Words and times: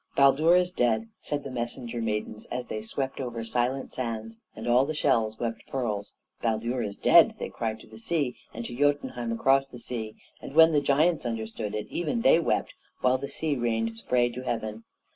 "Baldur 0.15 0.55
is 0.55 0.71
dead!" 0.71 1.09
said 1.19 1.43
the 1.43 1.51
messenger 1.51 2.01
maidens 2.01 2.47
as 2.47 2.65
they 2.65 2.81
swept 2.81 3.19
over 3.19 3.43
silent 3.43 3.93
sands; 3.93 4.39
and 4.55 4.67
all 4.67 4.83
the 4.83 4.95
shells 4.95 5.39
wept 5.39 5.61
pearls. 5.67 6.15
"Baldur 6.41 6.81
is 6.81 6.97
dead!" 6.97 7.35
they 7.37 7.49
cried 7.49 7.79
to 7.81 7.87
the 7.87 7.99
sea, 7.99 8.35
and 8.51 8.65
to 8.65 8.75
Jötunheim 8.75 9.31
across 9.31 9.67
the 9.67 9.77
sea; 9.77 10.15
and 10.41 10.55
when 10.55 10.71
the 10.71 10.81
giants 10.81 11.23
understood 11.23 11.75
it, 11.75 11.85
even 11.91 12.21
they 12.21 12.39
wept, 12.39 12.73
while 13.01 13.19
the 13.19 13.29
sea 13.29 13.55
rained 13.55 13.95
spray 13.95 14.29
to 14.29 14.41
heaven. 14.41 14.85